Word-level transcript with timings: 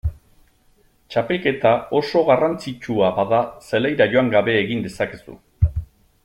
Txapelketa 1.15 1.73
oso 1.99 2.23
garrantzitsua 2.29 3.11
bada 3.19 3.43
zelaira 3.69 4.09
joan 4.15 4.33
gabe 4.37 4.57
egin 4.67 4.83
dezakezu. 4.89 5.39